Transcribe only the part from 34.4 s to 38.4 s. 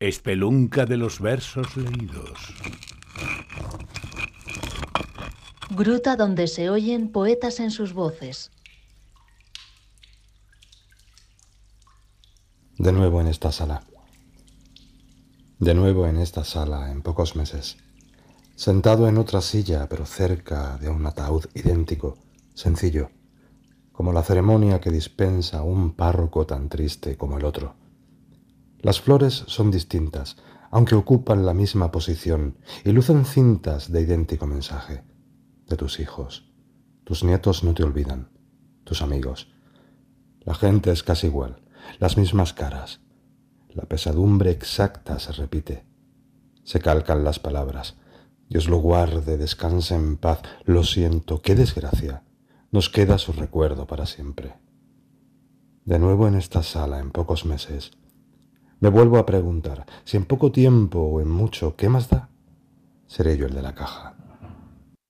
mensaje. De tus hijos, tus nietos no te olvidan,